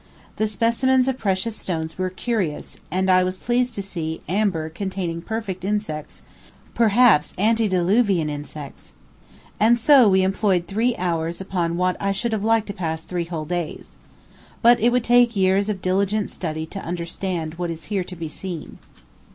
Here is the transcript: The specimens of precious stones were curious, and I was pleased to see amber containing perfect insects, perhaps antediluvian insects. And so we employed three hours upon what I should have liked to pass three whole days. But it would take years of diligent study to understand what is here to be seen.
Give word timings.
The 0.37 0.47
specimens 0.47 1.07
of 1.07 1.19
precious 1.19 1.55
stones 1.55 1.95
were 1.99 2.09
curious, 2.09 2.77
and 2.89 3.07
I 3.07 3.23
was 3.23 3.37
pleased 3.37 3.75
to 3.75 3.83
see 3.83 4.21
amber 4.27 4.67
containing 4.67 5.21
perfect 5.21 5.63
insects, 5.63 6.23
perhaps 6.73 7.35
antediluvian 7.37 8.27
insects. 8.27 8.93
And 9.59 9.77
so 9.77 10.09
we 10.09 10.23
employed 10.23 10.65
three 10.67 10.95
hours 10.95 11.39
upon 11.39 11.77
what 11.77 11.97
I 12.01 12.13
should 12.13 12.31
have 12.31 12.43
liked 12.43 12.65
to 12.69 12.73
pass 12.73 13.03
three 13.05 13.25
whole 13.25 13.45
days. 13.45 13.91
But 14.63 14.79
it 14.79 14.91
would 14.91 15.03
take 15.03 15.35
years 15.35 15.69
of 15.69 15.83
diligent 15.83 16.31
study 16.31 16.65
to 16.65 16.79
understand 16.81 17.59
what 17.59 17.69
is 17.69 17.85
here 17.93 18.03
to 18.05 18.15
be 18.15 18.27
seen. 18.27 18.79